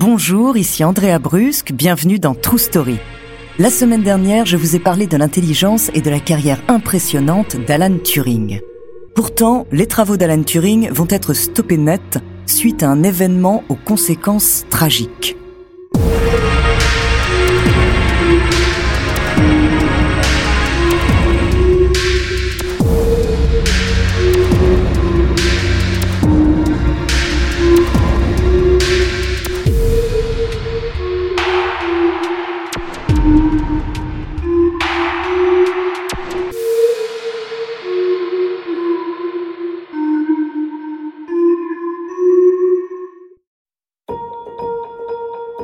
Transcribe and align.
Bonjour, 0.00 0.56
ici 0.56 0.82
Andrea 0.82 1.18
Brusque, 1.18 1.72
bienvenue 1.72 2.18
dans 2.18 2.34
True 2.34 2.58
Story. 2.58 2.96
La 3.58 3.68
semaine 3.68 4.02
dernière, 4.02 4.46
je 4.46 4.56
vous 4.56 4.74
ai 4.74 4.78
parlé 4.78 5.06
de 5.06 5.18
l'intelligence 5.18 5.90
et 5.92 6.00
de 6.00 6.08
la 6.08 6.20
carrière 6.20 6.62
impressionnante 6.68 7.56
d'Alan 7.66 7.98
Turing. 8.02 8.62
Pourtant, 9.14 9.66
les 9.70 9.86
travaux 9.86 10.16
d'Alan 10.16 10.42
Turing 10.42 10.88
vont 10.90 11.06
être 11.10 11.34
stoppés 11.34 11.76
net 11.76 12.16
suite 12.46 12.82
à 12.82 12.88
un 12.88 13.02
événement 13.02 13.62
aux 13.68 13.76
conséquences 13.76 14.64
tragiques. 14.70 15.36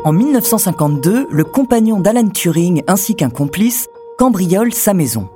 En 0.07 0.13
1952, 0.13 1.27
le 1.33 1.43
compagnon 1.43 1.99
d'Alan 1.99 2.29
Turing 2.29 2.85
ainsi 2.87 3.17
qu'un 3.17 3.29
complice 3.29 3.89
cambriolent 4.19 4.71
sa 4.71 4.95
maison. 4.95 5.29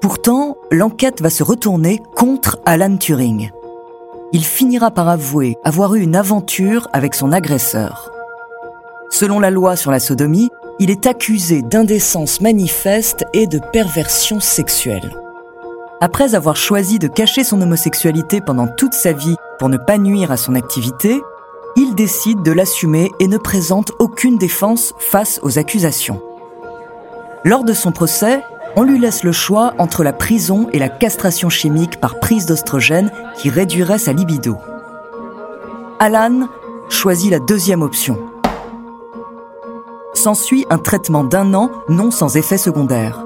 Pourtant, 0.00 0.56
l'enquête 0.70 1.20
va 1.20 1.28
se 1.28 1.42
retourner 1.42 2.00
contre 2.14 2.60
Alan 2.66 2.96
Turing. 2.96 3.50
Il 4.30 4.44
finira 4.44 4.92
par 4.92 5.08
avouer 5.08 5.56
avoir 5.64 5.96
eu 5.96 6.02
une 6.02 6.14
aventure 6.14 6.86
avec 6.92 7.16
son 7.16 7.32
agresseur. 7.32 8.12
Selon 9.10 9.40
la 9.40 9.50
loi 9.50 9.74
sur 9.74 9.90
la 9.90 9.98
sodomie, 9.98 10.50
il 10.78 10.88
est 10.88 11.08
accusé 11.08 11.62
d'indécence 11.62 12.40
manifeste 12.40 13.24
et 13.32 13.48
de 13.48 13.58
perversion 13.72 14.38
sexuelle. 14.38 15.16
Après 16.00 16.36
avoir 16.36 16.54
choisi 16.54 17.00
de 17.00 17.08
cacher 17.08 17.42
son 17.42 17.60
homosexualité 17.60 18.40
pendant 18.40 18.68
toute 18.68 18.94
sa 18.94 19.10
vie 19.10 19.34
pour 19.58 19.68
ne 19.68 19.78
pas 19.78 19.98
nuire 19.98 20.30
à 20.30 20.36
son 20.36 20.54
activité, 20.54 21.20
il 21.76 21.94
décide 21.94 22.42
de 22.42 22.52
l'assumer 22.52 23.12
et 23.18 23.28
ne 23.28 23.38
présente 23.38 23.92
aucune 23.98 24.38
défense 24.38 24.94
face 24.98 25.40
aux 25.42 25.58
accusations. 25.58 26.22
Lors 27.44 27.64
de 27.64 27.72
son 27.72 27.92
procès, 27.92 28.42
on 28.76 28.82
lui 28.82 28.98
laisse 28.98 29.24
le 29.24 29.32
choix 29.32 29.74
entre 29.78 30.02
la 30.02 30.12
prison 30.12 30.68
et 30.72 30.78
la 30.78 30.88
castration 30.88 31.48
chimique 31.48 32.00
par 32.00 32.20
prise 32.20 32.46
d'ostrogène 32.46 33.10
qui 33.36 33.50
réduirait 33.50 33.98
sa 33.98 34.12
libido. 34.12 34.56
Alan 35.98 36.48
choisit 36.88 37.30
la 37.30 37.38
deuxième 37.38 37.82
option. 37.82 38.18
S'ensuit 40.12 40.64
un 40.70 40.78
traitement 40.78 41.24
d'un 41.24 41.54
an 41.54 41.70
non 41.88 42.10
sans 42.10 42.36
effet 42.36 42.58
secondaire. 42.58 43.24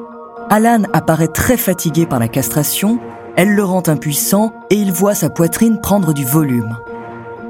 Alan 0.50 0.82
apparaît 0.92 1.28
très 1.28 1.56
fatigué 1.56 2.06
par 2.06 2.18
la 2.18 2.28
castration, 2.28 2.98
elle 3.36 3.54
le 3.54 3.64
rend 3.64 3.82
impuissant 3.86 4.52
et 4.70 4.74
il 4.74 4.92
voit 4.92 5.14
sa 5.14 5.30
poitrine 5.30 5.80
prendre 5.80 6.12
du 6.12 6.24
volume 6.24 6.76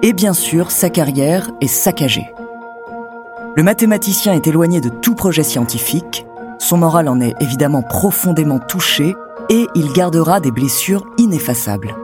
et 0.02 0.12
bien 0.12 0.32
sûr 0.32 0.70
sa 0.70 0.90
carrière 0.90 1.50
est 1.60 1.66
saccagée. 1.66 2.32
Le 3.56 3.62
mathématicien 3.62 4.34
est 4.34 4.46
éloigné 4.46 4.80
de 4.80 4.88
tout 4.88 5.14
projet 5.14 5.42
scientifique, 5.42 6.26
son 6.58 6.76
moral 6.76 7.08
en 7.08 7.20
est 7.20 7.34
évidemment 7.40 7.82
profondément 7.82 8.58
touché 8.58 9.14
et 9.50 9.66
il 9.74 9.92
gardera 9.92 10.40
des 10.40 10.50
blessures 10.50 11.06
ineffaçables. 11.18 11.94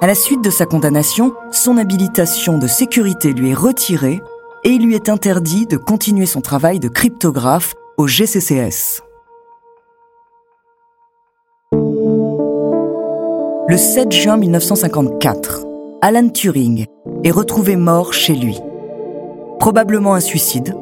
À 0.00 0.06
la 0.06 0.14
suite 0.14 0.44
de 0.44 0.50
sa 0.50 0.66
condamnation, 0.66 1.34
son 1.50 1.78
habilitation 1.78 2.58
de 2.58 2.66
sécurité 2.66 3.32
lui 3.32 3.50
est 3.50 3.54
retirée 3.54 4.22
et 4.64 4.70
il 4.70 4.84
lui 4.84 4.94
est 4.94 5.08
interdit 5.08 5.66
de 5.66 5.76
continuer 5.76 6.26
son 6.26 6.40
travail 6.40 6.78
de 6.80 6.88
cryptographe 6.88 7.74
au 7.96 8.06
GCCS. 8.06 9.02
Le 13.68 13.76
7 13.76 14.12
juin 14.12 14.36
1954, 14.36 15.65
Alan 16.08 16.28
Turing 16.28 16.86
est 17.24 17.32
retrouvé 17.32 17.74
mort 17.74 18.12
chez 18.12 18.34
lui. 18.34 18.60
Probablement 19.58 20.14
un 20.14 20.20
suicide. 20.20 20.72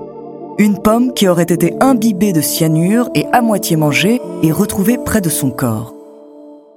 Une 0.59 0.83
pomme 0.83 1.15
qui 1.15 1.29
aurait 1.29 1.45
été 1.45 1.75
imbibée 1.81 2.35
de 2.35 2.43
cyanure 2.43 3.09
et 3.15 3.25
à 3.33 3.41
moitié 3.41 3.77
mangée 3.77 4.21
est 4.43 4.53
retrouvée 4.53 4.99
près 5.03 5.23
de 5.23 5.31
son 5.31 5.51
corps. 5.51 5.95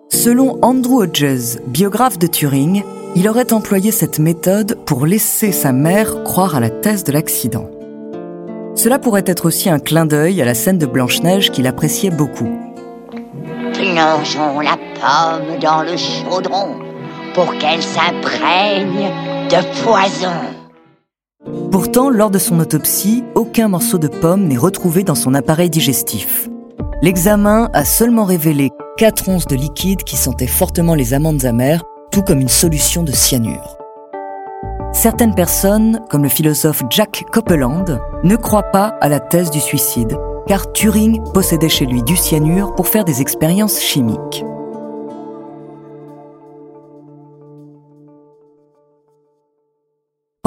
Selon 0.07 0.57
Andrew 0.61 1.01
Hodges, 1.01 1.59
biographe 1.67 2.19
de 2.19 2.27
Turing, 2.27 2.83
il 3.17 3.27
aurait 3.27 3.51
employé 3.51 3.91
cette 3.91 4.17
méthode 4.17 4.77
pour 4.85 5.05
laisser 5.05 5.51
sa 5.51 5.73
mère 5.73 6.23
croire 6.23 6.55
à 6.55 6.61
la 6.61 6.69
thèse 6.69 7.03
de 7.03 7.11
l'accident. 7.11 7.69
Cela 8.75 8.97
pourrait 8.97 9.25
être 9.25 9.45
aussi 9.45 9.69
un 9.69 9.79
clin 9.79 10.05
d'œil 10.05 10.41
à 10.41 10.45
la 10.45 10.53
scène 10.53 10.77
de 10.77 10.85
Blanche-Neige 10.85 11.51
qu'il 11.51 11.67
appréciait 11.67 12.11
beaucoup. 12.11 12.57
Plongeons 13.73 14.61
la 14.61 14.77
pomme 15.01 15.59
dans 15.59 15.83
le 15.83 15.97
chaudron 15.97 16.86
pour 17.33 17.57
qu'elle 17.57 17.81
s'imprègne 17.81 19.11
de 19.49 19.83
poison. 19.83 20.57
Pourtant, 21.71 22.09
lors 22.09 22.31
de 22.31 22.39
son 22.39 22.59
autopsie, 22.59 23.23
aucun 23.35 23.67
morceau 23.67 23.97
de 23.97 24.07
pomme 24.07 24.47
n'est 24.47 24.57
retrouvé 24.57 25.03
dans 25.03 25.15
son 25.15 25.33
appareil 25.33 25.69
digestif. 25.69 26.49
L'examen 27.01 27.69
a 27.73 27.85
seulement 27.85 28.25
révélé 28.25 28.71
4 28.97 29.29
onces 29.29 29.45
de 29.45 29.55
liquide 29.55 30.03
qui 30.03 30.17
sentaient 30.17 30.47
fortement 30.47 30.95
les 30.95 31.13
amandes 31.13 31.45
amères, 31.45 31.83
tout 32.11 32.23
comme 32.23 32.39
une 32.39 32.47
solution 32.47 33.03
de 33.03 33.11
cyanure. 33.11 33.77
Certaines 34.93 35.35
personnes, 35.35 36.01
comme 36.09 36.23
le 36.23 36.29
philosophe 36.29 36.81
Jack 36.89 37.23
Copeland, 37.31 37.85
ne 38.23 38.35
croient 38.35 38.71
pas 38.71 38.95
à 38.99 39.09
la 39.09 39.19
thèse 39.19 39.51
du 39.51 39.59
suicide, 39.59 40.17
car 40.47 40.71
Turing 40.73 41.21
possédait 41.33 41.69
chez 41.69 41.85
lui 41.85 42.01
du 42.01 42.15
cyanure 42.15 42.73
pour 42.73 42.87
faire 42.87 43.05
des 43.05 43.21
expériences 43.21 43.79
chimiques. 43.79 44.43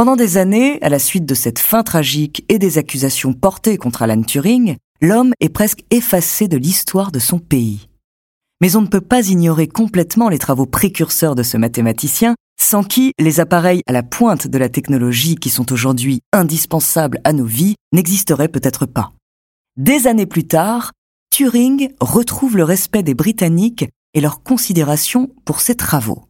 Pendant 0.01 0.17
des 0.17 0.39
années, 0.39 0.81
à 0.81 0.89
la 0.89 0.99
suite 0.99 1.27
de 1.27 1.35
cette 1.35 1.59
fin 1.59 1.83
tragique 1.83 2.47
et 2.49 2.59
des 2.59 2.79
accusations 2.79 3.35
portées 3.35 3.77
contre 3.77 4.01
Alan 4.01 4.23
Turing, 4.23 4.77
l'homme 5.03 5.35
est 5.41 5.51
presque 5.51 5.85
effacé 5.91 6.49
de 6.49 6.57
l'histoire 6.57 7.13
de 7.13 7.19
son 7.19 7.39
pays. 7.39 7.91
Mais 8.63 8.77
on 8.77 8.81
ne 8.81 8.87
peut 8.87 9.03
pas 9.03 9.29
ignorer 9.29 9.69
complètement 9.69 10.31
les 10.31 10.39
travaux 10.39 10.65
précurseurs 10.65 11.35
de 11.35 11.43
ce 11.43 11.59
mathématicien, 11.59 12.35
sans 12.59 12.83
qui 12.83 13.13
les 13.19 13.41
appareils 13.41 13.83
à 13.87 13.93
la 13.93 14.03
pointe 14.03 14.47
de 14.47 14.57
la 14.57 14.71
technologie 14.71 15.35
qui 15.35 15.51
sont 15.51 15.71
aujourd'hui 15.71 16.23
indispensables 16.33 17.21
à 17.25 17.35
nos 17.35 17.45
vies 17.45 17.75
n'existeraient 17.93 18.49
peut-être 18.49 18.87
pas. 18.87 19.13
Des 19.77 20.07
années 20.07 20.25
plus 20.25 20.47
tard, 20.47 20.93
Turing 21.29 21.91
retrouve 22.01 22.57
le 22.57 22.65
respect 22.65 23.03
des 23.03 23.13
Britanniques 23.13 23.85
et 24.15 24.23
leur 24.23 24.43
considération 24.43 25.29
pour 25.45 25.61
ses 25.61 25.75
travaux 25.75 26.30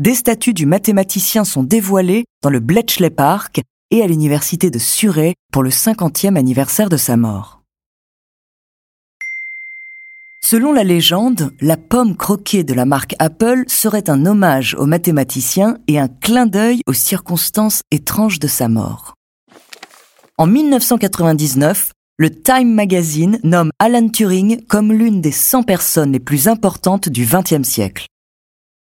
des 0.00 0.14
statues 0.14 0.54
du 0.54 0.64
mathématicien 0.64 1.44
sont 1.44 1.62
dévoilées 1.62 2.24
dans 2.42 2.48
le 2.48 2.58
Bletchley 2.58 3.10
Park 3.10 3.60
et 3.90 4.02
à 4.02 4.06
l'université 4.06 4.70
de 4.70 4.78
Surrey 4.78 5.34
pour 5.52 5.62
le 5.62 5.68
50e 5.68 6.36
anniversaire 6.36 6.88
de 6.88 6.96
sa 6.96 7.18
mort. 7.18 7.60
Selon 10.42 10.72
la 10.72 10.84
légende, 10.84 11.52
la 11.60 11.76
pomme 11.76 12.16
croquée 12.16 12.64
de 12.64 12.72
la 12.72 12.86
marque 12.86 13.14
Apple 13.18 13.64
serait 13.66 14.08
un 14.08 14.24
hommage 14.24 14.74
au 14.74 14.86
mathématicien 14.86 15.76
et 15.86 15.98
un 15.98 16.08
clin 16.08 16.46
d'œil 16.46 16.80
aux 16.86 16.94
circonstances 16.94 17.82
étranges 17.90 18.38
de 18.38 18.48
sa 18.48 18.68
mort. 18.70 19.12
En 20.38 20.46
1999, 20.46 21.92
le 22.16 22.30
Time 22.30 22.72
Magazine 22.72 23.38
nomme 23.44 23.70
Alan 23.78 24.08
Turing 24.08 24.64
comme 24.64 24.94
l'une 24.94 25.20
des 25.20 25.30
100 25.30 25.62
personnes 25.64 26.12
les 26.12 26.20
plus 26.20 26.48
importantes 26.48 27.10
du 27.10 27.26
XXe 27.26 27.68
siècle. 27.68 28.06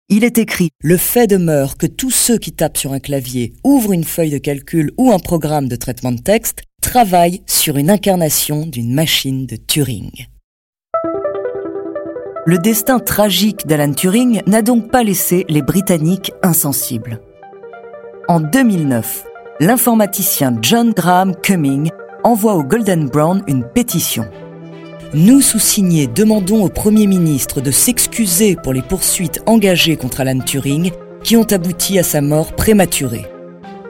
Il 0.10 0.24
est 0.24 0.38
écrit 0.38 0.70
Le 0.82 0.98
fait 0.98 1.28
demeure 1.28 1.78
que 1.78 1.88
tous 1.88 2.12
ceux 2.12 2.38
qui 2.38 2.52
tapent 2.52 2.78
sur 2.78 2.92
un 2.92 3.00
clavier, 3.00 3.54
ouvrent 3.64 3.94
une 3.94 4.04
feuille 4.04 4.32
de 4.32 4.38
calcul 4.38 4.92
ou 4.98 5.12
un 5.12 5.20
programme 5.20 5.70
de 5.70 5.78
traitement 5.78 6.12
de 6.12 6.20
texte 6.20 6.64
travaillent 6.82 7.42
sur 7.48 7.78
une 7.78 7.90
incarnation 7.90 8.66
d'une 8.66 8.94
machine 8.94 9.46
de 9.46 9.56
Turing. 9.56 10.12
Le 12.46 12.58
destin 12.58 13.00
tragique 13.00 13.66
d'Alan 13.66 13.94
Turing 13.94 14.42
n'a 14.46 14.62
donc 14.62 14.92
pas 14.92 15.04
laissé 15.04 15.46
les 15.48 15.62
Britanniques 15.62 16.34
insensibles. 16.44 17.22
En 18.28 18.42
2009, 18.42 19.24
l'informaticien 19.62 20.58
John 20.62 20.92
Graham 20.92 21.34
Cumming 21.38 21.90
envoie 22.26 22.56
au 22.56 22.64
Golden 22.64 23.08
Brown 23.08 23.42
une 23.48 23.64
pétition. 23.64 24.26
Nous, 25.16 25.42
sous-signés, 25.42 26.08
demandons 26.08 26.64
au 26.64 26.70
Premier 26.70 27.06
ministre 27.06 27.62
de 27.62 27.70
s'excuser 27.70 28.56
pour 28.56 28.74
les 28.74 28.82
poursuites 28.82 29.44
engagées 29.46 29.96
contre 29.96 30.22
Alan 30.22 30.40
Turing 30.40 30.90
qui 31.24 31.38
ont 31.38 31.44
abouti 31.44 32.00
à 32.00 32.04
sa 32.04 32.20
mort 32.20 32.54
prématurée. 32.56 33.28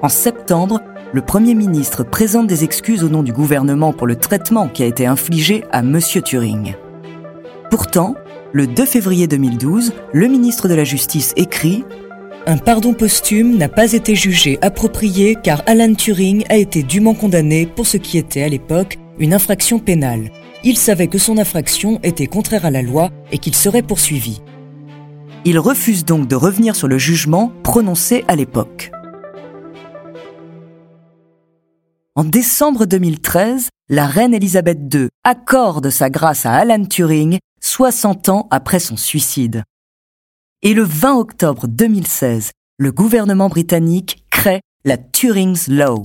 En 0.01 0.09
septembre, 0.09 0.81
le 1.13 1.21
Premier 1.21 1.55
ministre 1.55 2.03
présente 2.03 2.47
des 2.47 2.65
excuses 2.65 3.05
au 3.05 3.09
nom 3.09 3.23
du 3.23 3.31
gouvernement 3.31 3.93
pour 3.93 4.05
le 4.05 4.17
traitement 4.17 4.67
qui 4.67 4.83
a 4.83 4.85
été 4.85 5.05
infligé 5.05 5.63
à 5.71 5.79
M. 5.79 5.97
Turing. 6.01 6.73
Pourtant, 7.71 8.15
le 8.51 8.67
2 8.67 8.85
février 8.85 9.25
2012, 9.25 9.93
le 10.11 10.27
ministre 10.27 10.67
de 10.67 10.73
la 10.73 10.83
Justice 10.83 11.31
écrit 11.37 11.85
un 12.47 12.57
pardon 12.57 12.93
posthume 12.93 13.55
n'a 13.55 13.69
pas 13.69 13.93
été 13.93 14.13
jugé 14.13 14.59
approprié 14.61 15.37
car 15.41 15.63
Alan 15.67 15.93
Turing 15.93 16.43
a 16.49 16.57
été 16.57 16.83
dûment 16.83 17.13
condamné 17.13 17.65
pour 17.65 17.87
ce 17.87 17.95
qui 17.95 18.17
était 18.17 18.43
à 18.43 18.49
l'époque 18.49 18.97
une 19.19 19.33
infraction 19.33 19.79
pénale. 19.79 20.29
Il 20.65 20.77
savait 20.77 21.07
que 21.07 21.17
son 21.17 21.37
infraction 21.37 21.99
était 22.03 22.27
contraire 22.27 22.65
à 22.65 22.71
la 22.71 22.81
loi 22.81 23.09
et 23.31 23.37
qu'il 23.37 23.53
serait 23.53 23.81
poursuivi. 23.81 24.41
Il 25.43 25.59
refuse 25.59 26.05
donc 26.05 26.29
de 26.29 26.37
revenir 26.37 26.77
sur 26.77 26.87
le 26.87 26.97
jugement 26.97 27.51
prononcé 27.63 28.23
à 28.29 28.37
l'époque. 28.37 28.89
En 32.15 32.23
décembre 32.23 32.85
2013, 32.85 33.67
la 33.89 34.07
reine 34.07 34.33
Elisabeth 34.33 34.79
II 34.93 35.09
accorde 35.25 35.89
sa 35.89 36.09
grâce 36.09 36.45
à 36.45 36.53
Alan 36.53 36.85
Turing 36.85 37.39
60 37.61 38.29
ans 38.29 38.47
après 38.49 38.79
son 38.79 38.95
suicide. 38.95 39.63
Et 40.61 40.73
le 40.73 40.83
20 40.83 41.17
octobre 41.17 41.67
2016, 41.67 42.51
le 42.77 42.91
gouvernement 42.93 43.49
britannique 43.49 44.23
crée 44.29 44.61
la 44.85 44.97
Turing's 44.97 45.67
Law 45.67 46.03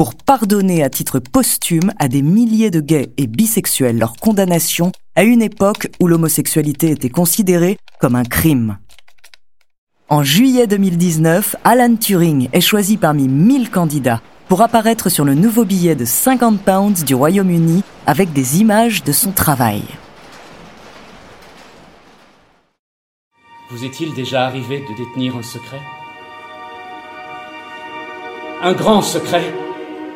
pour 0.00 0.14
pardonner 0.14 0.82
à 0.82 0.88
titre 0.88 1.18
posthume 1.18 1.92
à 1.98 2.08
des 2.08 2.22
milliers 2.22 2.70
de 2.70 2.80
gays 2.80 3.12
et 3.18 3.26
bisexuels 3.26 3.98
leur 3.98 4.14
condamnation 4.14 4.92
à 5.14 5.24
une 5.24 5.42
époque 5.42 5.88
où 6.00 6.08
l'homosexualité 6.08 6.90
était 6.90 7.10
considérée 7.10 7.76
comme 8.00 8.16
un 8.16 8.22
crime. 8.22 8.78
En 10.08 10.22
juillet 10.22 10.66
2019, 10.66 11.54
Alan 11.64 11.96
Turing 11.96 12.48
est 12.54 12.62
choisi 12.62 12.96
parmi 12.96 13.28
1000 13.28 13.68
candidats 13.68 14.22
pour 14.48 14.62
apparaître 14.62 15.10
sur 15.10 15.26
le 15.26 15.34
nouveau 15.34 15.66
billet 15.66 15.96
de 15.96 16.06
50 16.06 16.62
pounds 16.62 17.04
du 17.04 17.14
Royaume-Uni 17.14 17.82
avec 18.06 18.32
des 18.32 18.58
images 18.62 19.04
de 19.04 19.12
son 19.12 19.32
travail. 19.32 19.82
Vous 23.68 23.84
est-il 23.84 24.14
déjà 24.14 24.46
arrivé 24.46 24.78
de 24.78 24.96
détenir 24.96 25.36
un 25.36 25.42
secret? 25.42 25.80
Un 28.62 28.72
grand 28.72 29.02
secret 29.02 29.52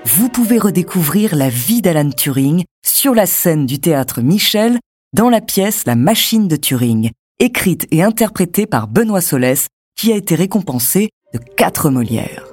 Vous 0.06 0.28
pouvez 0.28 0.58
redécouvrir 0.58 1.34
la 1.34 1.48
vie 1.48 1.80
d'Alan 1.80 2.10
Turing 2.10 2.64
sur 2.84 3.14
la 3.14 3.24
scène 3.24 3.64
du 3.64 3.78
théâtre 3.78 4.20
Michel 4.20 4.78
dans 5.14 5.30
la 5.30 5.40
pièce 5.40 5.86
La 5.86 5.96
machine 5.96 6.46
de 6.46 6.56
Turing, 6.56 7.10
écrite 7.38 7.86
et 7.90 8.02
interprétée 8.02 8.66
par 8.66 8.86
Benoît 8.86 9.22
Solès, 9.22 9.68
qui 9.96 10.12
a 10.12 10.16
été 10.16 10.34
récompensé 10.34 11.08
de 11.32 11.38
quatre 11.38 11.88
Molières. 11.88 12.44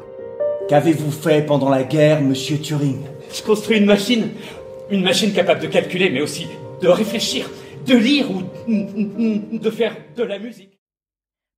Qu'avez-vous 0.69 1.11
fait 1.11 1.45
pendant 1.45 1.67
la 1.67 1.83
guerre, 1.83 2.21
monsieur 2.21 2.57
Turing? 2.57 3.01
Je 3.33 3.41
construis 3.41 3.79
une 3.79 3.85
machine. 3.85 4.29
Une 4.89 5.03
machine 5.03 5.33
capable 5.33 5.59
de 5.59 5.67
calculer, 5.67 6.09
mais 6.09 6.21
aussi 6.21 6.47
de 6.81 6.87
réfléchir, 6.87 7.51
de 7.85 7.97
lire 7.97 8.31
ou 8.31 9.57
de 9.57 9.69
faire 9.69 9.97
de 10.15 10.23
la 10.23 10.39
musique. 10.39 10.79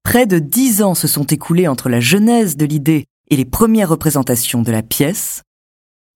Près 0.04 0.26
de 0.26 0.40
dix 0.40 0.82
ans 0.82 0.96
se 0.96 1.08
sont 1.08 1.26
écoulés 1.26 1.68
entre 1.68 1.88
la 1.88 2.00
genèse 2.00 2.58
de 2.58 2.66
l'idée 2.66 3.06
et 3.30 3.36
les 3.36 3.46
premières 3.46 3.90
représentations 3.90 4.64
de 4.64 4.72
la 4.72 4.82
pièce. 4.82 5.44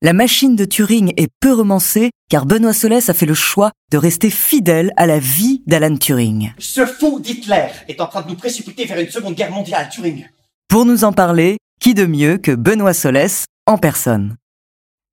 La 0.04 0.14
machine 0.14 0.56
de 0.56 0.64
Turing 0.64 1.12
est 1.18 1.28
peu 1.40 1.52
romancée 1.52 2.12
car 2.30 2.46
Benoît 2.46 2.74
Solès 2.74 3.10
a 3.10 3.16
fait 3.16 3.26
le 3.26 3.34
choix 3.34 3.72
de 3.92 3.98
rester 3.98 4.30
fidèle 4.30 4.94
à 4.96 5.08
la 5.08 5.18
vie 5.18 5.64
d'Alan 5.66 5.98
Turing. 5.98 6.54
Ce 6.60 6.86
fou 6.86 7.20
d'Hitler 7.20 7.70
est 7.88 8.00
en 8.00 8.06
train 8.06 8.22
de 8.22 8.28
nous 8.28 8.36
précipiter 8.36 8.86
vers 8.86 9.00
une 9.00 9.10
seconde 9.10 9.34
guerre 9.34 9.50
mondiale, 9.50 9.90
Turing. 9.90 10.28
Pour 10.68 10.86
nous 10.86 11.04
en 11.04 11.14
parler, 11.14 11.58
qui 11.82 11.96
de 11.96 12.06
mieux 12.06 12.38
que 12.38 12.52
Benoît 12.52 12.94
Solès 12.94 13.46
en 13.66 13.80
personne? 13.80 14.36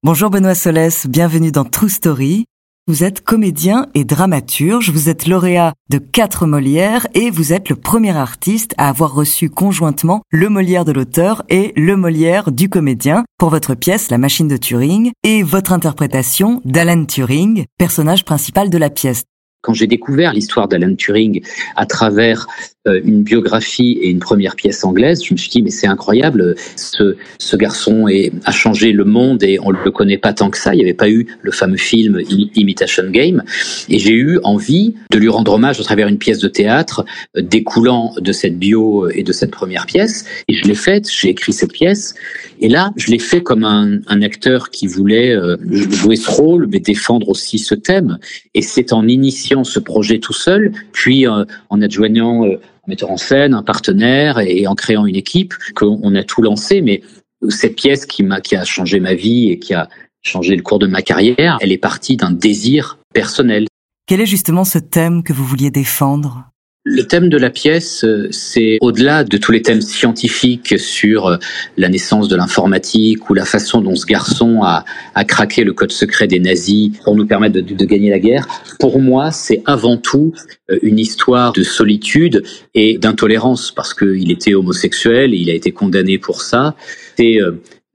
Bonjour 0.02 0.28
Benoît 0.28 0.54
Solès, 0.54 1.06
bienvenue 1.06 1.50
dans 1.50 1.64
True 1.64 1.88
Story. 1.88 2.44
Vous 2.86 3.02
êtes 3.02 3.22
comédien 3.22 3.86
et 3.94 4.04
dramaturge, 4.04 4.90
vous 4.90 5.08
êtes 5.08 5.26
lauréat 5.26 5.72
de 5.88 5.96
quatre 5.96 6.46
Molières 6.46 7.06
et 7.14 7.30
vous 7.30 7.54
êtes 7.54 7.70
le 7.70 7.76
premier 7.76 8.14
artiste 8.14 8.74
à 8.76 8.90
avoir 8.90 9.14
reçu 9.14 9.48
conjointement 9.48 10.20
le 10.30 10.50
Molière 10.50 10.84
de 10.84 10.92
l'auteur 10.92 11.44
et 11.48 11.72
le 11.76 11.96
Molière 11.96 12.52
du 12.52 12.68
comédien 12.68 13.24
pour 13.38 13.48
votre 13.48 13.74
pièce 13.74 14.10
La 14.10 14.18
machine 14.18 14.48
de 14.48 14.58
Turing 14.58 15.12
et 15.22 15.42
votre 15.42 15.72
interprétation 15.72 16.60
d'Alan 16.66 17.06
Turing, 17.06 17.64
personnage 17.78 18.26
principal 18.26 18.68
de 18.68 18.76
la 18.76 18.90
pièce. 18.90 19.24
Quand 19.64 19.72
j'ai 19.72 19.86
découvert 19.86 20.34
l'histoire 20.34 20.68
d'Alan 20.68 20.94
Turing 20.94 21.40
à 21.74 21.86
travers 21.86 22.46
euh, 22.86 23.00
une 23.02 23.22
biographie 23.22 23.98
et 24.02 24.10
une 24.10 24.18
première 24.18 24.56
pièce 24.56 24.84
anglaise, 24.84 25.24
je 25.24 25.32
me 25.32 25.38
suis 25.38 25.48
dit 25.48 25.62
mais 25.62 25.70
c'est 25.70 25.86
incroyable, 25.86 26.54
ce, 26.76 27.16
ce 27.38 27.56
garçon 27.56 28.06
a 28.44 28.52
changé 28.52 28.92
le 28.92 29.04
monde 29.04 29.42
et 29.42 29.58
on 29.62 29.72
ne 29.72 29.78
le 29.82 29.90
connaît 29.90 30.18
pas 30.18 30.34
tant 30.34 30.50
que 30.50 30.58
ça. 30.58 30.74
Il 30.74 30.78
n'y 30.78 30.84
avait 30.84 30.92
pas 30.92 31.08
eu 31.08 31.26
le 31.40 31.50
fameux 31.50 31.78
film 31.78 32.20
Imitation 32.28 33.04
Game 33.10 33.42
et 33.88 33.98
j'ai 33.98 34.12
eu 34.12 34.38
envie 34.42 34.94
de 35.10 35.16
lui 35.16 35.30
rendre 35.30 35.54
hommage 35.54 35.80
à 35.80 35.82
travers 35.82 36.08
une 36.08 36.18
pièce 36.18 36.40
de 36.40 36.48
théâtre 36.48 37.06
euh, 37.38 37.40
découlant 37.40 38.12
de 38.18 38.32
cette 38.32 38.58
bio 38.58 39.08
et 39.08 39.22
de 39.22 39.32
cette 39.32 39.50
première 39.50 39.86
pièce. 39.86 40.26
Et 40.48 40.54
je 40.54 40.64
l'ai 40.64 40.74
faite, 40.74 41.10
j'ai 41.10 41.30
écrit 41.30 41.54
cette 41.54 41.72
pièce 41.72 42.14
et 42.60 42.68
là 42.68 42.92
je 42.96 43.10
l'ai 43.10 43.18
fait 43.18 43.42
comme 43.42 43.64
un, 43.64 44.00
un 44.08 44.20
acteur 44.20 44.68
qui 44.68 44.88
voulait 44.88 45.34
euh, 45.34 45.56
jouer 45.70 46.16
ce 46.16 46.30
rôle 46.30 46.68
mais 46.70 46.80
défendre 46.80 47.30
aussi 47.30 47.58
ce 47.58 47.74
thème. 47.74 48.18
Et 48.52 48.60
c'est 48.60 48.92
en 48.92 49.08
initiant 49.08 49.53
ce 49.62 49.78
projet 49.78 50.18
tout 50.18 50.32
seul, 50.32 50.72
puis 50.92 51.26
en 51.28 51.82
adjoignant 51.82 52.44
metteur 52.86 53.10
en 53.10 53.16
scène, 53.16 53.54
un 53.54 53.62
partenaire 53.62 54.38
et 54.40 54.66
en 54.66 54.74
créant 54.74 55.06
une 55.06 55.16
équipe 55.16 55.54
qu'on 55.74 56.14
a 56.14 56.22
tout 56.22 56.42
lancé. 56.42 56.80
Mais 56.80 57.02
cette 57.48 57.76
pièce 57.76 58.06
qui 58.06 58.22
m'a, 58.22 58.40
qui 58.40 58.56
a 58.56 58.64
changé 58.64 59.00
ma 59.00 59.14
vie 59.14 59.50
et 59.50 59.58
qui 59.58 59.74
a 59.74 59.88
changé 60.22 60.56
le 60.56 60.62
cours 60.62 60.78
de 60.78 60.86
ma 60.86 61.02
carrière, 61.02 61.58
elle 61.60 61.72
est 61.72 61.78
partie 61.78 62.16
d'un 62.16 62.30
désir 62.30 62.98
personnel. 63.12 63.66
Quel 64.06 64.20
est 64.20 64.26
justement 64.26 64.64
ce 64.64 64.78
thème 64.78 65.22
que 65.22 65.32
vous 65.32 65.44
vouliez 65.44 65.70
défendre? 65.70 66.44
Le 66.86 67.06
thème 67.06 67.30
de 67.30 67.38
la 67.38 67.48
pièce, 67.48 68.04
euh, 68.04 68.28
c'est 68.30 68.76
au-delà 68.82 69.24
de 69.24 69.38
tous 69.38 69.52
les 69.52 69.62
thèmes 69.62 69.80
scientifiques 69.80 70.78
sur 70.78 71.26
euh, 71.28 71.36
la 71.78 71.88
naissance 71.88 72.28
de 72.28 72.36
l'informatique 72.36 73.30
ou 73.30 73.34
la 73.34 73.46
façon 73.46 73.80
dont 73.80 73.96
ce 73.96 74.04
garçon 74.04 74.62
a, 74.62 74.84
craqué 75.24 75.64
le 75.64 75.72
code 75.72 75.92
secret 75.92 76.26
des 76.26 76.38
nazis 76.38 76.90
pour 77.02 77.16
nous 77.16 77.26
permettre 77.26 77.54
de, 77.54 77.62
de 77.62 77.84
gagner 77.86 78.10
la 78.10 78.18
guerre. 78.18 78.46
Pour 78.78 79.00
moi, 79.00 79.30
c'est 79.30 79.62
avant 79.64 79.96
tout 79.96 80.34
euh, 80.70 80.78
une 80.82 80.98
histoire 80.98 81.54
de 81.54 81.62
solitude 81.62 82.42
et 82.74 82.98
d'intolérance 82.98 83.72
parce 83.72 83.94
qu'il 83.94 84.30
était 84.30 84.52
homosexuel 84.52 85.32
et 85.32 85.38
il 85.38 85.48
a 85.48 85.54
été 85.54 85.72
condamné 85.72 86.18
pour 86.18 86.42
ça. 86.42 86.76
C'est 87.16 87.38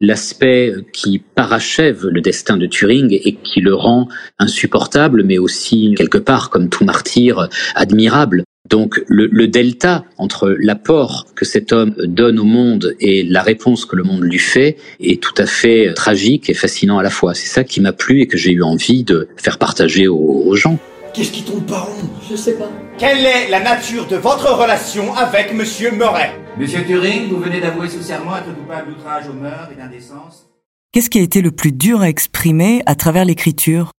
l'aspect 0.01 0.73
qui 0.93 1.19
parachève 1.19 2.07
le 2.07 2.21
destin 2.21 2.57
de 2.57 2.65
Turing 2.65 3.11
et 3.11 3.35
qui 3.35 3.61
le 3.61 3.75
rend 3.75 4.07
insupportable, 4.39 5.23
mais 5.23 5.37
aussi 5.37 5.93
quelque 5.95 6.17
part, 6.17 6.49
comme 6.49 6.69
tout 6.69 6.85
martyr, 6.85 7.49
admirable. 7.75 8.43
Donc 8.69 9.01
le, 9.07 9.27
le 9.31 9.47
delta 9.47 10.05
entre 10.17 10.55
l'apport 10.59 11.25
que 11.35 11.43
cet 11.43 11.73
homme 11.73 11.95
donne 11.97 12.39
au 12.39 12.43
monde 12.43 12.95
et 12.99 13.23
la 13.23 13.41
réponse 13.41 13.85
que 13.85 13.95
le 13.95 14.03
monde 14.03 14.21
lui 14.21 14.39
fait 14.39 14.77
est 14.99 15.21
tout 15.21 15.33
à 15.37 15.45
fait 15.45 15.93
tragique 15.95 16.49
et 16.49 16.53
fascinant 16.53 16.99
à 16.99 17.03
la 17.03 17.09
fois. 17.09 17.33
C'est 17.33 17.47
ça 17.47 17.63
qui 17.63 17.81
m'a 17.81 17.93
plu 17.93 18.21
et 18.21 18.27
que 18.27 18.37
j'ai 18.37 18.51
eu 18.51 18.63
envie 18.63 19.03
de 19.03 19.27
faire 19.37 19.57
partager 19.57 20.07
aux, 20.07 20.43
aux 20.45 20.55
gens. 20.55 20.77
Qu'est-ce 21.13 21.31
qui 21.31 21.43
tombe 21.43 21.65
pas 21.65 21.79
rond? 21.79 22.07
Je 22.29 22.35
sais 22.35 22.53
pas. 22.53 22.69
Quelle 22.99 23.25
est 23.25 23.49
la 23.49 23.59
nature 23.61 24.05
de 24.07 24.15
votre 24.15 24.53
relation 24.53 25.15
avec 25.15 25.53
Monsieur 25.53 25.91
Murray 25.91 26.31
Monsieur 26.59 26.83
Turing, 26.85 27.29
vous 27.29 27.39
venez 27.39 27.61
d'avouer 27.61 27.89
sous 27.89 28.01
serment 28.01 28.37
être 28.37 28.53
coupable 28.55 28.93
d'outrage 28.93 29.27
aux 29.27 29.33
mœurs 29.33 29.69
et 29.73 29.79
d'indécence. 29.79 30.45
Qu'est-ce 30.91 31.09
qui 31.09 31.19
a 31.19 31.21
été 31.23 31.41
le 31.41 31.51
plus 31.51 31.71
dur 31.71 32.01
à 32.01 32.09
exprimer 32.09 32.83
à 32.85 32.95
travers 32.95 33.25
l'écriture? 33.25 33.91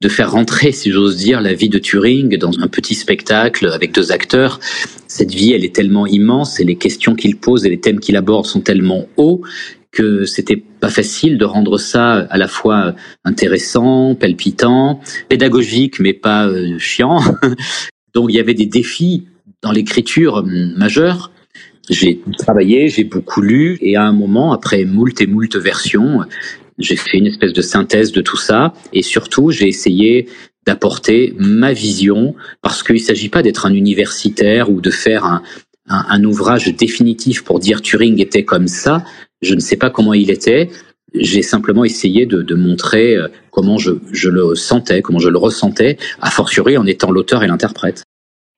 De 0.00 0.08
faire 0.08 0.32
rentrer, 0.32 0.72
si 0.72 0.90
j'ose 0.90 1.16
dire, 1.16 1.40
la 1.40 1.54
vie 1.54 1.68
de 1.68 1.78
Turing 1.78 2.36
dans 2.36 2.58
un 2.60 2.68
petit 2.68 2.94
spectacle 2.94 3.68
avec 3.68 3.92
deux 3.92 4.12
acteurs. 4.12 4.60
Cette 5.08 5.32
vie, 5.32 5.52
elle 5.52 5.64
est 5.64 5.74
tellement 5.74 6.06
immense 6.06 6.60
et 6.60 6.64
les 6.64 6.76
questions 6.76 7.14
qu'il 7.14 7.36
pose 7.36 7.64
et 7.64 7.70
les 7.70 7.80
thèmes 7.80 8.00
qu'il 8.00 8.16
aborde 8.16 8.46
sont 8.46 8.60
tellement 8.60 9.06
hauts 9.16 9.42
que 9.94 10.24
c'était 10.24 10.56
pas 10.56 10.90
facile 10.90 11.38
de 11.38 11.44
rendre 11.44 11.78
ça 11.78 12.26
à 12.28 12.36
la 12.36 12.48
fois 12.48 12.94
intéressant, 13.24 14.14
palpitant, 14.14 15.00
pédagogique, 15.28 16.00
mais 16.00 16.12
pas 16.12 16.48
euh, 16.48 16.78
chiant. 16.78 17.20
Donc 18.14 18.26
il 18.28 18.34
y 18.34 18.40
avait 18.40 18.54
des 18.54 18.66
défis 18.66 19.28
dans 19.62 19.72
l'écriture 19.72 20.44
majeure. 20.44 21.30
J'ai 21.88 22.20
travaillé, 22.38 22.88
j'ai 22.88 23.04
beaucoup 23.04 23.40
lu, 23.40 23.78
et 23.80 23.96
à 23.96 24.04
un 24.04 24.12
moment, 24.12 24.52
après 24.52 24.84
moult 24.84 25.20
et 25.20 25.26
moult 25.26 25.54
versions, 25.56 26.20
j'ai 26.78 26.96
fait 26.96 27.18
une 27.18 27.26
espèce 27.26 27.52
de 27.52 27.62
synthèse 27.62 28.12
de 28.12 28.20
tout 28.20 28.36
ça, 28.36 28.74
et 28.92 29.02
surtout, 29.02 29.50
j'ai 29.50 29.68
essayé 29.68 30.28
d'apporter 30.66 31.34
ma 31.38 31.72
vision, 31.72 32.34
parce 32.62 32.82
qu'il 32.82 32.96
ne 32.96 33.00
s'agit 33.00 33.28
pas 33.28 33.42
d'être 33.42 33.66
un 33.66 33.74
universitaire 33.74 34.70
ou 34.70 34.80
de 34.80 34.90
faire 34.90 35.24
un, 35.24 35.42
un, 35.88 36.04
un, 36.08 36.24
ouvrage 36.24 36.74
définitif 36.74 37.44
pour 37.44 37.58
dire 37.58 37.82
Turing 37.82 38.20
était 38.20 38.44
comme 38.44 38.68
ça. 38.68 39.04
Je 39.42 39.54
ne 39.54 39.60
sais 39.60 39.76
pas 39.76 39.90
comment 39.90 40.14
il 40.14 40.30
était. 40.30 40.70
J'ai 41.14 41.42
simplement 41.42 41.84
essayé 41.84 42.26
de, 42.26 42.42
de 42.42 42.54
montrer 42.54 43.16
euh, 43.16 43.28
comment 43.50 43.78
je, 43.78 43.92
je, 44.10 44.30
le 44.30 44.54
sentais, 44.54 45.02
comment 45.02 45.18
je 45.18 45.28
le 45.28 45.38
ressentais, 45.38 45.98
a 46.20 46.30
fortiori 46.30 46.76
en 46.76 46.86
étant 46.86 47.12
l'auteur 47.12 47.44
et 47.44 47.46
l'interprète. 47.46 48.02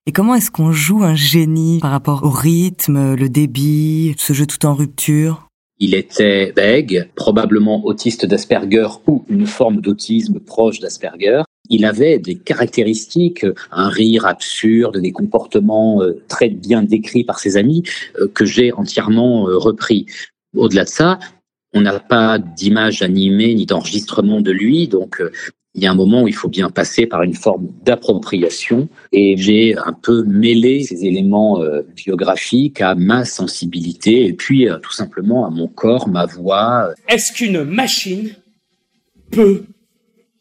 Et 0.06 0.12
comment 0.12 0.36
est-ce 0.36 0.52
qu'on 0.52 0.70
joue 0.70 1.02
un 1.02 1.16
génie 1.16 1.80
par 1.80 1.90
rapport 1.90 2.22
au 2.22 2.30
rythme, 2.30 3.14
le 3.16 3.28
débit, 3.28 4.14
ce 4.16 4.32
jeu 4.32 4.46
tout 4.46 4.64
en 4.64 4.74
rupture? 4.74 5.45
Il 5.78 5.94
était 5.94 6.52
bègue, 6.52 7.08
probablement 7.14 7.84
autiste 7.84 8.24
d'Asperger 8.26 8.88
ou 9.06 9.24
une 9.28 9.46
forme 9.46 9.80
d'autisme 9.80 10.40
proche 10.40 10.80
d'Asperger. 10.80 11.42
il 11.68 11.84
avait 11.84 12.18
des 12.18 12.36
caractéristiques, 12.36 13.44
un 13.70 13.88
rire 13.88 14.24
absurde, 14.26 14.98
des 14.98 15.12
comportements 15.12 16.02
euh, 16.02 16.22
très 16.28 16.48
bien 16.48 16.82
décrits 16.82 17.24
par 17.24 17.40
ses 17.40 17.56
amis 17.56 17.82
euh, 18.20 18.28
que 18.28 18.44
j'ai 18.44 18.72
entièrement 18.72 19.48
euh, 19.48 19.58
repris. 19.58 20.06
Au-delà 20.56 20.84
de 20.84 20.88
ça, 20.88 21.18
on 21.74 21.82
n'a 21.82 21.98
pas 21.98 22.38
d'image 22.38 23.02
animée 23.02 23.54
ni 23.54 23.66
d'enregistrement 23.66 24.40
de 24.40 24.52
lui, 24.52 24.88
donc 24.88 25.20
il 25.76 25.82
y 25.82 25.86
a 25.86 25.90
un 25.90 25.94
moment 25.94 26.22
où 26.22 26.28
il 26.28 26.34
faut 26.34 26.48
bien 26.48 26.70
passer 26.70 27.06
par 27.06 27.22
une 27.22 27.34
forme 27.34 27.68
d'appropriation 27.84 28.88
et 29.12 29.36
j'ai 29.36 29.76
un 29.76 29.92
peu 29.92 30.24
mêlé 30.24 30.82
ces 30.82 31.04
éléments 31.04 31.60
biographiques 31.94 32.80
à 32.80 32.94
ma 32.94 33.24
sensibilité 33.24 34.26
et 34.26 34.32
puis 34.32 34.66
tout 34.82 34.92
simplement 34.92 35.46
à 35.46 35.50
mon 35.50 35.68
corps, 35.68 36.08
ma 36.08 36.26
voix. 36.26 36.90
Est-ce 37.08 37.32
qu'une 37.32 37.62
machine 37.62 38.30
peut 39.30 39.64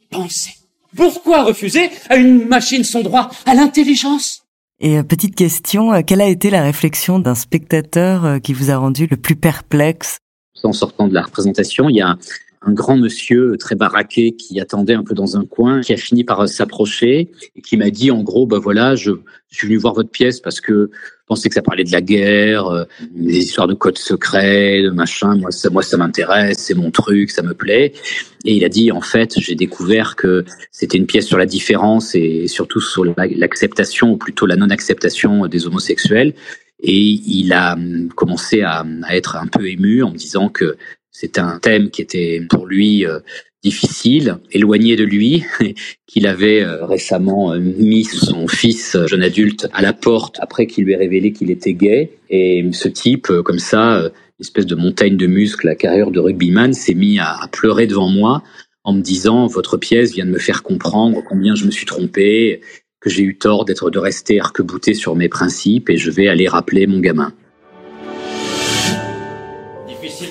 penser? 0.09 0.51
Pourquoi 0.95 1.43
refuser 1.43 1.89
à 2.09 2.15
une 2.15 2.47
machine 2.47 2.83
son 2.83 3.01
droit 3.01 3.29
à 3.45 3.53
l'intelligence? 3.53 4.45
Et 4.79 4.97
euh, 4.97 5.03
petite 5.03 5.35
question, 5.35 5.93
euh, 5.93 6.01
quelle 6.05 6.21
a 6.21 6.27
été 6.27 6.49
la 6.49 6.61
réflexion 6.61 7.19
d'un 7.19 7.35
spectateur 7.35 8.25
euh, 8.25 8.39
qui 8.39 8.53
vous 8.53 8.71
a 8.71 8.77
rendu 8.77 9.07
le 9.07 9.17
plus 9.17 9.35
perplexe? 9.35 10.17
En 10.63 10.73
sortant 10.73 11.07
de 11.07 11.13
la 11.13 11.21
représentation, 11.21 11.89
il 11.89 11.97
y 11.97 12.01
a 12.01 12.17
un 12.65 12.73
grand 12.73 12.97
monsieur 12.97 13.57
très 13.57 13.75
baraqué 13.75 14.31
qui 14.31 14.59
attendait 14.59 14.95
un 14.95 15.03
peu 15.03 15.13
dans 15.13 15.37
un 15.37 15.45
coin, 15.45 15.81
qui 15.81 15.93
a 15.93 15.97
fini 15.97 16.23
par 16.23 16.49
s'approcher 16.49 17.29
et 17.55 17.61
qui 17.61 17.77
m'a 17.77 17.91
dit 17.91 18.09
en 18.09 18.23
gros, 18.23 18.47
bah 18.47 18.59
voilà, 18.59 18.95
je, 18.95 19.11
suis 19.51 19.67
venu 19.67 19.77
voir 19.77 19.93
votre 19.93 20.09
pièce 20.09 20.39
parce 20.39 20.59
que 20.59 20.89
je 20.91 21.25
pensais 21.27 21.47
que 21.47 21.55
ça 21.55 21.61
parlait 21.61 21.83
de 21.83 21.91
la 21.91 22.01
guerre, 22.01 22.67
euh, 22.67 22.83
des 23.11 23.37
histoires 23.37 23.67
de 23.67 23.73
codes 23.73 23.97
secrets, 23.97 24.81
de 24.81 24.89
machin. 24.89 25.37
Moi, 25.37 25.51
ça, 25.51 25.69
moi, 25.69 25.81
ça 25.81 25.95
m'intéresse, 25.95 26.57
c'est 26.57 26.73
mon 26.73 26.91
truc, 26.91 27.31
ça 27.31 27.41
me 27.41 27.53
plaît. 27.53 27.93
Et 28.43 28.55
il 28.55 28.65
a 28.65 28.69
dit, 28.69 28.91
en 28.91 29.01
fait, 29.01 29.39
j'ai 29.39 29.55
découvert 29.55 30.15
que 30.15 30.43
c'était 30.71 30.97
une 30.97 31.05
pièce 31.05 31.25
sur 31.25 31.37
la 31.37 31.45
différence 31.45 32.15
et 32.15 32.47
surtout 32.47 32.81
sur 32.81 33.05
l'acceptation, 33.05 34.11
ou 34.11 34.17
plutôt 34.17 34.45
la 34.45 34.55
non-acceptation 34.55 35.47
des 35.47 35.67
homosexuels. 35.67 36.33
Et 36.81 36.99
il 36.99 37.53
a 37.53 37.73
hum, 37.73 38.09
commencé 38.13 38.61
à, 38.61 38.85
à 39.03 39.15
être 39.15 39.37
un 39.37 39.47
peu 39.47 39.67
ému 39.69 40.03
en 40.03 40.11
me 40.11 40.17
disant 40.17 40.49
que 40.49 40.75
c'est 41.17 41.39
un 41.39 41.59
thème 41.59 41.91
qui 41.91 42.01
était 42.01 42.41
pour 42.49 42.65
lui 42.65 43.05
euh, 43.05 43.19
difficile, 43.63 44.37
éloigné 44.51 44.97
de 44.97 45.05
lui, 45.05 45.45
qu'il 46.07 46.27
avait 46.27 46.61
euh, 46.61 46.85
récemment 46.85 47.53
euh, 47.53 47.59
mis 47.59 48.03
son 48.03 48.49
fils 48.49 48.97
jeune 49.07 49.23
adulte 49.23 49.69
à 49.71 49.81
la 49.81 49.93
porte 49.93 50.37
après 50.41 50.67
qu'il 50.67 50.83
lui 50.83 50.91
ait 50.91 50.97
révélé 50.97 51.31
qu'il 51.31 51.51
était 51.51 51.73
gay. 51.73 52.11
Et 52.29 52.65
ce 52.73 52.89
type, 52.89 53.27
comme 53.45 53.59
ça, 53.59 54.01
une 54.01 54.11
espèce 54.41 54.65
de 54.65 54.75
montagne 54.75 55.15
de 55.15 55.25
muscles 55.25 55.69
à 55.69 55.75
carrière 55.75 56.11
de 56.11 56.19
rugbyman, 56.19 56.73
s'est 56.73 56.95
mis 56.95 57.17
à, 57.17 57.39
pleurer 57.49 57.87
devant 57.87 58.09
moi 58.09 58.43
en 58.83 58.91
me 58.91 59.01
disant 59.01 59.47
votre 59.47 59.77
pièce 59.77 60.11
vient 60.11 60.25
de 60.25 60.31
me 60.31 60.37
faire 60.37 60.63
comprendre 60.63 61.23
combien 61.29 61.55
je 61.55 61.65
me 61.65 61.71
suis 61.71 61.85
trompé, 61.85 62.59
que 62.99 63.09
j'ai 63.09 63.23
eu 63.23 63.37
tort 63.37 63.63
d'être 63.63 63.89
de 63.89 63.99
rester 63.99 64.41
arc-bouté 64.41 64.93
sur 64.93 65.15
mes 65.15 65.29
principes 65.29 65.89
et 65.89 65.95
je 65.95 66.11
vais 66.11 66.27
aller 66.27 66.49
rappeler 66.49 66.87
mon 66.87 66.99
gamin 66.99 67.31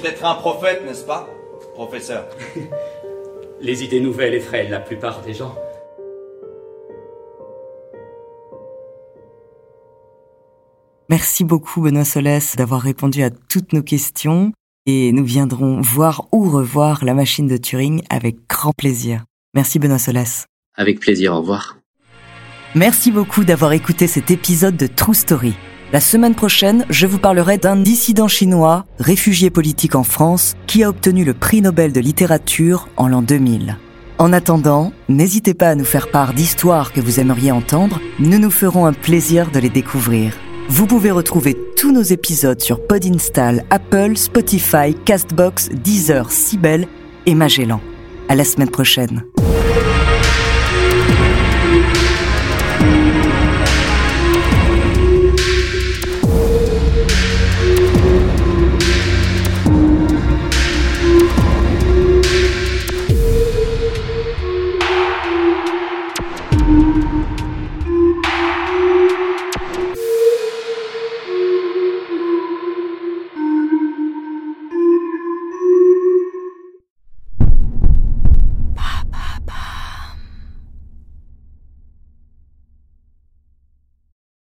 d'être 0.05 0.25
un 0.25 0.35
prophète, 0.35 0.85
n'est-ce 0.85 1.05
pas, 1.05 1.29
professeur? 1.73 2.29
Les 3.61 3.83
idées 3.83 4.01
nouvelles 4.01 4.35
effraient 4.35 4.69
la 4.69 4.79
plupart 4.79 5.23
des 5.23 5.33
gens. 5.33 5.55
Merci 11.09 11.45
beaucoup 11.45 11.81
Benoît 11.81 12.05
Solès 12.05 12.57
d'avoir 12.57 12.83
répondu 12.83 13.23
à 13.23 13.31
toutes 13.31 13.73
nos 13.73 13.83
questions 13.83 14.53
et 14.87 15.13
nous 15.13 15.25
viendrons 15.25 15.81
voir 15.81 16.29
ou 16.33 16.51
revoir 16.51 17.05
la 17.05 17.15
machine 17.15 17.47
de 17.47 17.57
Turing 17.57 18.03
avec 18.11 18.47
grand 18.49 18.73
plaisir. 18.73 19.25
Merci 19.55 19.79
Benoît 19.79 19.99
Solès. 19.99 20.47
Avec 20.77 21.01
plaisir, 21.01 21.33
au 21.33 21.39
revoir. 21.39 21.79
Merci 22.75 23.11
beaucoup 23.11 23.45
d'avoir 23.45 23.73
écouté 23.73 24.07
cet 24.07 24.31
épisode 24.31 24.77
de 24.77 24.87
True 24.87 25.15
Story. 25.15 25.55
La 25.95 26.01
semaine 26.01 26.35
prochaine, 26.35 26.85
je 26.91 27.07
vous 27.07 27.21
parlerai 27.21 27.57
d'un 27.57 27.77
dissident 27.77 28.27
chinois, 28.27 28.85
réfugié 28.99 29.49
politique 29.49 29.95
en 29.95 30.03
France, 30.03 30.55
qui 30.67 30.83
a 30.83 30.89
obtenu 30.89 31.25
le 31.25 31.35
prix 31.35 31.63
Nobel 31.63 31.93
de 31.93 32.01
littérature 32.01 32.89
en 32.97 33.07
l'an 33.07 33.23
2000. 33.23 33.77
En 34.19 34.33
attendant, 34.33 34.93
n'hésitez 35.09 35.55
pas 35.55 35.69
à 35.69 35.75
nous 35.77 35.85
faire 35.85 36.11
part 36.11 36.35
d'histoires 36.35 36.93
que 36.93 37.01
vous 37.01 37.21
aimeriez 37.21 37.53
entendre, 37.53 38.01
nous 38.19 38.41
nous 38.41 38.51
ferons 38.51 38.87
un 38.87 38.93
plaisir 38.93 39.53
de 39.53 39.61
les 39.61 39.71
découvrir. 39.71 40.37
Vous 40.69 40.89
pouvez 40.89 41.13
retrouver 41.13 41.57
tous 41.77 41.93
nos 41.93 42.03
épisodes 42.03 42.61
sur 42.61 42.85
Podinstall, 42.85 43.63
Apple, 43.71 44.17
Spotify, 44.17 44.97
Castbox, 45.05 45.69
Deezer, 45.69 46.33
Sibel 46.33 46.89
et 47.27 47.37
Magellan. 47.37 47.81
À 48.29 48.35
la 48.35 48.43
semaine 48.43 48.71
prochaine. 48.71 49.23